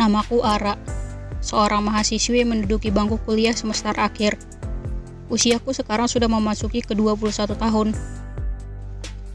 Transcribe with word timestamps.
Namaku 0.00 0.40
Ara, 0.40 0.80
seorang 1.44 1.84
mahasiswi 1.84 2.40
yang 2.40 2.56
menduduki 2.56 2.88
bangku 2.88 3.20
kuliah 3.28 3.52
semester 3.52 3.92
akhir. 4.00 4.40
Usiaku 5.28 5.76
sekarang 5.76 6.08
sudah 6.08 6.24
memasuki 6.24 6.80
ke-21 6.80 7.52
tahun. 7.52 7.92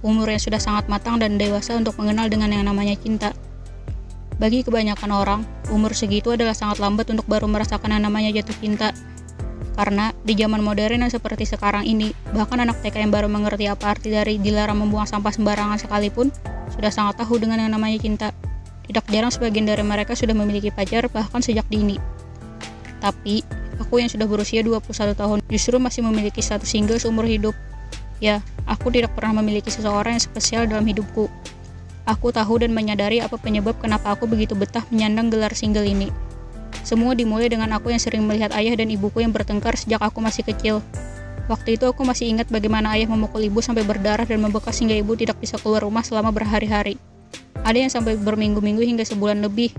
Umur 0.01 0.25
yang 0.25 0.41
sudah 0.41 0.57
sangat 0.57 0.89
matang 0.89 1.21
dan 1.21 1.37
dewasa 1.37 1.77
untuk 1.77 1.93
mengenal 2.01 2.33
dengan 2.33 2.49
yang 2.49 2.65
namanya 2.65 2.97
cinta. 2.97 3.29
Bagi 4.41 4.65
kebanyakan 4.65 5.13
orang, 5.13 5.41
umur 5.69 5.93
segitu 5.93 6.33
adalah 6.33 6.57
sangat 6.57 6.81
lambat 6.81 7.13
untuk 7.13 7.29
baru 7.29 7.45
merasakan 7.45 8.01
yang 8.01 8.09
namanya 8.09 8.33
jatuh 8.33 8.57
cinta. 8.57 8.89
Karena 9.77 10.17
di 10.25 10.33
zaman 10.33 10.65
modern 10.65 11.05
yang 11.05 11.13
seperti 11.13 11.45
sekarang 11.45 11.85
ini, 11.85 12.09
bahkan 12.33 12.57
anak 12.57 12.81
TK 12.81 13.05
yang 13.05 13.13
baru 13.13 13.29
mengerti 13.29 13.69
apa 13.69 13.93
arti 13.93 14.09
dari 14.09 14.41
dilarang 14.41 14.81
membuang 14.81 15.05
sampah 15.05 15.29
sembarangan 15.29 15.77
sekalipun, 15.77 16.33
sudah 16.73 16.89
sangat 16.89 17.21
tahu 17.21 17.37
dengan 17.37 17.61
yang 17.61 17.69
namanya 17.69 18.01
cinta. 18.01 18.34
Tidak 18.85 19.05
jarang 19.09 19.33
sebagian 19.33 19.65
dari 19.65 19.81
mereka 19.81 20.13
sudah 20.13 20.37
memiliki 20.37 20.69
pacar 20.69 21.09
bahkan 21.09 21.41
sejak 21.41 21.65
dini. 21.69 21.97
Tapi, 23.01 23.41
aku 23.81 24.01
yang 24.01 24.09
sudah 24.09 24.29
berusia 24.29 24.61
21 24.61 25.13
tahun 25.17 25.37
justru 25.49 25.75
masih 25.81 26.01
memiliki 26.05 26.41
status 26.41 26.69
single 26.69 27.01
seumur 27.01 27.25
hidup. 27.25 27.57
Ya, 28.23 28.45
aku 28.69 28.93
tidak 28.93 29.17
pernah 29.17 29.41
memiliki 29.41 29.67
seseorang 29.67 30.15
yang 30.15 30.23
spesial 30.23 30.63
dalam 30.69 30.85
hidupku. 30.85 31.27
Aku 32.05 32.29
tahu 32.29 32.61
dan 32.61 32.69
menyadari 32.69 33.17
apa 33.17 33.35
penyebab 33.41 33.81
kenapa 33.81 34.13
aku 34.13 34.29
begitu 34.29 34.53
betah 34.53 34.85
menyandang 34.93 35.33
gelar 35.33 35.57
single 35.57 35.83
ini. 35.83 36.13
Semua 36.85 37.17
dimulai 37.17 37.49
dengan 37.49 37.73
aku 37.73 37.89
yang 37.89 37.97
sering 37.97 38.21
melihat 38.29 38.53
ayah 38.53 38.77
dan 38.77 38.93
ibuku 38.93 39.25
yang 39.25 39.33
bertengkar 39.33 39.73
sejak 39.73 40.05
aku 40.05 40.21
masih 40.21 40.45
kecil. 40.45 40.85
Waktu 41.49 41.81
itu 41.81 41.85
aku 41.89 42.05
masih 42.05 42.29
ingat 42.29 42.49
bagaimana 42.49 42.93
ayah 42.93 43.09
memukul 43.09 43.41
ibu 43.41 43.57
sampai 43.57 43.81
berdarah 43.81 44.25
dan 44.25 44.37
membekas 44.37 44.77
hingga 44.81 44.93
ibu 44.93 45.17
tidak 45.17 45.41
bisa 45.41 45.57
keluar 45.57 45.81
rumah 45.81 46.05
selama 46.05 46.29
berhari-hari. 46.29 47.01
Ada 47.65 47.77
yang 47.81 47.91
sampai 47.91 48.13
berminggu-minggu 48.21 48.85
hingga 48.85 49.01
sebulan 49.01 49.41
lebih. 49.41 49.73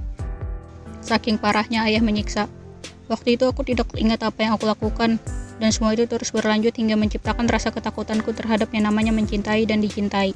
Saking 1.07 1.39
parahnya 1.39 1.87
ayah 1.87 2.03
menyiksa. 2.03 2.51
Waktu 3.07 3.39
itu 3.39 3.47
aku 3.47 3.63
tidak 3.63 3.95
ingat 3.95 4.27
apa 4.27 4.43
yang 4.43 4.59
aku 4.59 4.67
lakukan, 4.67 5.23
dan 5.63 5.71
semua 5.71 5.95
itu 5.95 6.11
terus 6.11 6.35
berlanjut 6.35 6.75
hingga 6.75 6.99
menciptakan 6.99 7.47
rasa 7.47 7.71
ketakutanku 7.71 8.35
terhadap 8.35 8.75
yang 8.75 8.91
namanya 8.91 9.15
mencintai 9.15 9.63
dan 9.71 9.79
dicintai. 9.79 10.35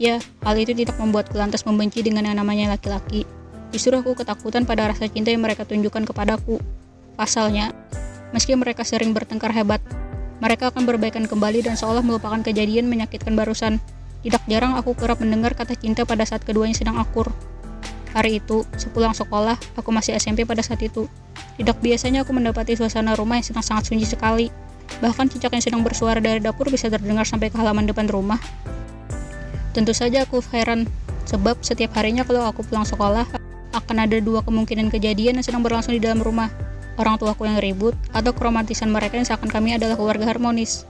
Ya, 0.00 0.16
hal 0.40 0.56
itu 0.56 0.72
tidak 0.72 0.96
membuatku 0.96 1.36
lantas 1.36 1.68
membenci 1.68 2.00
dengan 2.00 2.24
yang 2.24 2.40
namanya 2.40 2.72
laki-laki. 2.72 3.28
Justru 3.68 4.00
aku 4.00 4.16
ketakutan 4.16 4.64
pada 4.64 4.88
rasa 4.88 5.12
cinta 5.12 5.28
yang 5.28 5.44
mereka 5.44 5.68
tunjukkan 5.68 6.08
kepadaku. 6.08 6.56
Pasalnya, 7.20 7.76
meski 8.32 8.56
mereka 8.56 8.80
sering 8.80 9.12
bertengkar 9.12 9.52
hebat, 9.52 9.84
mereka 10.40 10.72
akan 10.72 10.88
berbaikan 10.88 11.28
kembali 11.28 11.68
dan 11.68 11.76
seolah 11.76 12.00
melupakan 12.00 12.40
kejadian 12.40 12.88
menyakitkan 12.88 13.36
barusan. 13.36 13.76
Tidak 14.20 14.42
jarang 14.48 14.76
aku 14.76 14.92
kerap 14.92 15.24
mendengar 15.24 15.56
kata 15.56 15.72
cinta 15.80 16.04
pada 16.04 16.28
saat 16.28 16.44
keduanya 16.44 16.76
sedang 16.76 17.00
akur. 17.00 17.32
Hari 18.10 18.42
itu, 18.42 18.66
sepulang 18.74 19.14
sekolah, 19.14 19.56
aku 19.78 19.88
masih 19.94 20.18
SMP 20.18 20.42
pada 20.42 20.60
saat 20.60 20.82
itu. 20.82 21.06
Tidak 21.56 21.78
biasanya 21.78 22.26
aku 22.26 22.34
mendapati 22.34 22.74
suasana 22.74 23.14
rumah 23.14 23.38
yang 23.38 23.46
sedang 23.46 23.64
sangat 23.64 23.88
sunyi 23.88 24.04
sekali. 24.04 24.50
Bahkan 24.98 25.30
cicak 25.30 25.54
yang 25.54 25.64
sedang 25.64 25.82
bersuara 25.86 26.18
dari 26.18 26.42
dapur 26.42 26.68
bisa 26.68 26.90
terdengar 26.90 27.22
sampai 27.24 27.48
ke 27.48 27.56
halaman 27.56 27.86
depan 27.86 28.10
rumah. 28.10 28.42
Tentu 29.70 29.94
saja 29.94 30.26
aku 30.26 30.42
heran, 30.50 30.90
sebab 31.30 31.62
setiap 31.62 31.94
harinya 31.94 32.26
kalau 32.26 32.42
aku 32.44 32.66
pulang 32.66 32.82
sekolah, 32.82 33.24
akan 33.70 33.96
ada 34.02 34.18
dua 34.18 34.42
kemungkinan 34.42 34.90
kejadian 34.90 35.38
yang 35.38 35.46
sedang 35.46 35.62
berlangsung 35.62 35.94
di 35.94 36.02
dalam 36.02 36.18
rumah. 36.18 36.50
Orang 36.98 37.16
tuaku 37.22 37.46
yang 37.46 37.62
ribut, 37.62 37.94
atau 38.10 38.34
keromantisan 38.34 38.90
mereka 38.90 39.16
yang 39.16 39.24
seakan 39.24 39.46
kami 39.46 39.78
adalah 39.78 39.94
keluarga 39.94 40.26
harmonis. 40.26 40.82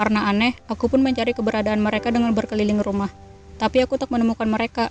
Karena 0.00 0.32
aneh, 0.32 0.56
aku 0.64 0.88
pun 0.88 1.04
mencari 1.04 1.36
keberadaan 1.36 1.76
mereka 1.76 2.08
dengan 2.08 2.32
berkeliling 2.32 2.80
rumah. 2.80 3.12
Tapi 3.60 3.84
aku 3.84 4.00
tak 4.00 4.08
menemukan 4.08 4.48
mereka. 4.48 4.88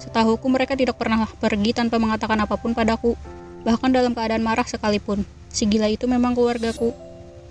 Setahuku 0.00 0.48
mereka 0.48 0.72
tidak 0.72 0.96
pernah 0.96 1.28
pergi 1.28 1.76
tanpa 1.76 2.00
mengatakan 2.00 2.40
apa 2.40 2.56
pun 2.56 2.72
padaku. 2.72 3.20
Bahkan 3.68 3.92
dalam 3.92 4.16
keadaan 4.16 4.40
marah 4.40 4.64
sekalipun. 4.64 5.28
Si 5.52 5.68
gila 5.68 5.92
itu 5.92 6.08
memang 6.08 6.32
keluargaku. 6.32 6.96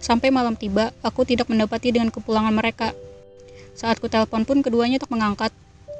Sampai 0.01 0.33
malam 0.33 0.57
tiba, 0.57 0.89
aku 1.05 1.29
tidak 1.29 1.45
mendapati 1.45 1.93
dengan 1.93 2.09
kepulangan 2.09 2.49
mereka. 2.49 2.97
Saat 3.77 4.01
ku 4.01 4.09
telepon 4.09 4.41
pun 4.41 4.65
keduanya 4.65 4.97
tak 4.97 5.13
mengangkat. 5.13 5.53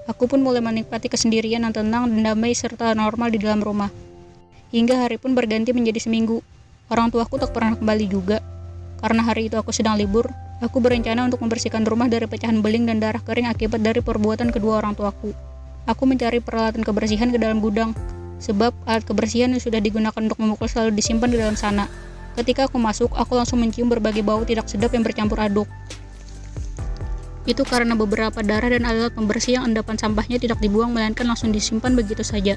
Aku 0.10 0.26
pun 0.26 0.42
mulai 0.42 0.66
menikmati 0.66 1.06
kesendirian 1.06 1.70
yang 1.70 1.72
tenang 1.78 2.10
dan 2.10 2.34
damai 2.34 2.58
serta 2.58 2.98
normal 2.98 3.30
di 3.30 3.38
dalam 3.38 3.62
rumah. 3.62 3.94
Hingga 4.74 5.06
hari 5.06 5.22
pun 5.22 5.38
berganti 5.38 5.70
menjadi 5.70 6.02
seminggu. 6.02 6.42
Orang 6.90 7.14
tuaku 7.14 7.38
tak 7.38 7.54
pernah 7.54 7.78
kembali 7.78 8.10
juga. 8.10 8.42
Karena 8.98 9.22
hari 9.22 9.54
itu 9.54 9.56
aku 9.62 9.70
sedang 9.70 9.96
libur, 9.96 10.34
Aku 10.64 10.80
berencana 10.80 11.28
untuk 11.28 11.44
membersihkan 11.44 11.84
rumah 11.84 12.08
dari 12.08 12.24
pecahan 12.24 12.64
beling 12.64 12.88
dan 12.88 13.04
darah 13.04 13.20
kering 13.20 13.52
akibat 13.52 13.84
dari 13.84 14.00
perbuatan 14.00 14.48
kedua 14.48 14.80
orang 14.80 14.96
tuaku. 14.96 15.36
Aku 15.84 16.08
mencari 16.08 16.40
peralatan 16.40 16.88
kebersihan 16.88 17.28
ke 17.28 17.36
dalam 17.36 17.60
gudang, 17.60 17.92
sebab 18.40 18.72
alat 18.88 19.04
kebersihan 19.04 19.52
yang 19.52 19.60
sudah 19.60 19.84
digunakan 19.84 20.16
untuk 20.16 20.40
memukul 20.40 20.72
selalu 20.72 20.96
disimpan 20.96 21.28
di 21.28 21.36
dalam 21.36 21.60
sana. 21.60 21.92
Ketika 22.40 22.72
aku 22.72 22.80
masuk, 22.80 23.12
aku 23.12 23.36
langsung 23.36 23.60
mencium 23.60 23.92
berbagai 23.92 24.24
bau 24.24 24.40
tidak 24.48 24.72
sedap 24.72 24.96
yang 24.96 25.04
bercampur 25.04 25.36
aduk. 25.44 25.68
Itu 27.44 27.68
karena 27.68 28.00
beberapa 28.00 28.40
darah 28.40 28.72
dan 28.72 28.88
alat 28.88 29.12
pembersih 29.12 29.60
yang 29.60 29.68
endapan 29.68 30.00
sampahnya 30.00 30.40
tidak 30.40 30.64
dibuang 30.64 30.96
melainkan 30.96 31.28
langsung 31.28 31.52
disimpan 31.52 31.92
begitu 31.92 32.24
saja. 32.24 32.56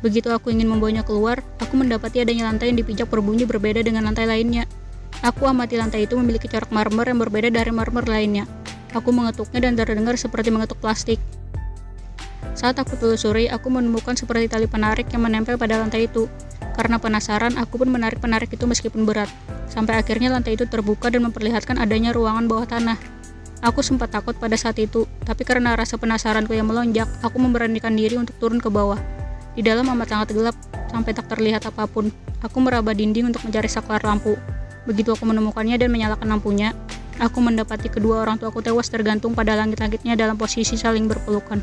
Begitu 0.00 0.32
aku 0.32 0.48
ingin 0.48 0.72
membawanya 0.72 1.04
keluar, 1.04 1.44
aku 1.60 1.76
mendapati 1.76 2.24
adanya 2.24 2.48
lantai 2.48 2.72
yang 2.72 2.80
dipijak 2.80 3.12
berbunyi 3.12 3.44
berbeda 3.44 3.84
dengan 3.84 4.08
lantai 4.08 4.24
lainnya. 4.24 4.64
Aku 5.20 5.44
amati 5.44 5.76
lantai 5.76 6.08
itu 6.08 6.16
memiliki 6.16 6.48
corak 6.48 6.72
marmer 6.72 7.12
yang 7.12 7.20
berbeda 7.20 7.52
dari 7.52 7.68
marmer 7.68 8.08
lainnya. 8.08 8.48
Aku 8.96 9.12
mengetuknya 9.12 9.68
dan 9.68 9.76
terdengar 9.76 10.16
seperti 10.16 10.48
mengetuk 10.48 10.80
plastik. 10.80 11.20
Saat 12.52 12.80
aku 12.80 12.96
telusuri, 12.96 13.48
aku 13.48 13.68
menemukan 13.68 14.16
seperti 14.16 14.48
tali 14.48 14.64
penarik 14.68 15.08
yang 15.12 15.24
menempel 15.24 15.56
pada 15.56 15.80
lantai 15.80 16.08
itu. 16.08 16.28
Karena 16.72 16.96
penasaran, 16.96 17.56
aku 17.60 17.80
pun 17.80 17.88
menarik 17.92 18.20
penarik 18.20 18.48
itu 18.52 18.64
meskipun 18.64 19.04
berat. 19.04 19.28
Sampai 19.68 19.96
akhirnya 19.96 20.28
lantai 20.32 20.56
itu 20.56 20.68
terbuka 20.68 21.08
dan 21.08 21.24
memperlihatkan 21.28 21.80
adanya 21.80 22.12
ruangan 22.12 22.48
bawah 22.48 22.68
tanah. 22.68 23.00
Aku 23.62 23.78
sempat 23.78 24.10
takut 24.10 24.34
pada 24.36 24.58
saat 24.58 24.76
itu, 24.82 25.06
tapi 25.22 25.46
karena 25.46 25.78
rasa 25.78 25.94
penasaranku 25.94 26.50
yang 26.50 26.66
melonjak, 26.66 27.06
aku 27.22 27.38
memberanikan 27.38 27.94
diri 27.94 28.18
untuk 28.18 28.34
turun 28.42 28.58
ke 28.58 28.66
bawah. 28.66 28.98
Di 29.54 29.62
dalam 29.62 29.86
amat 29.86 30.12
sangat 30.12 30.28
gelap, 30.34 30.56
sampai 30.90 31.14
tak 31.14 31.30
terlihat 31.30 31.64
apa 31.70 31.86
pun. 31.86 32.10
Aku 32.42 32.58
meraba 32.58 32.90
dinding 32.90 33.30
untuk 33.30 33.46
mencari 33.46 33.70
saklar 33.70 34.02
lampu. 34.02 34.34
Begitu 34.88 35.14
aku 35.14 35.22
menemukannya 35.28 35.78
dan 35.78 35.90
menyalakan 35.94 36.26
lampunya, 36.26 36.74
aku 37.22 37.38
mendapati 37.38 37.86
kedua 37.86 38.26
orang 38.26 38.38
tuaku 38.40 38.64
tewas 38.64 38.90
tergantung 38.90 39.36
pada 39.36 39.54
langit-langitnya 39.54 40.18
dalam 40.18 40.34
posisi 40.34 40.74
saling 40.74 41.06
berpelukan. 41.06 41.62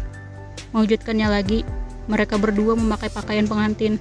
Mewujudkannya 0.72 1.28
lagi, 1.28 1.68
mereka 2.08 2.40
berdua 2.40 2.74
memakai 2.80 3.12
pakaian 3.12 3.46
pengantin. 3.46 4.00